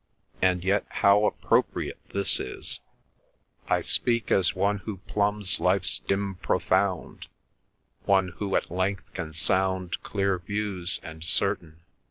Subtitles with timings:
[0.41, 2.79] And yet how appropriate this is:
[3.67, 7.27] I speak as one who plumbs Life's dim profound,
[8.05, 11.81] One who at length can sound Clear views and certain.